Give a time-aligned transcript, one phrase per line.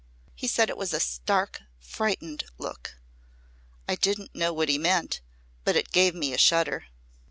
[0.33, 2.95] He said it was a 'stark, frightened look.'
[3.87, 5.21] I didn't know what he meant,
[5.63, 6.85] but it gave me a shudder."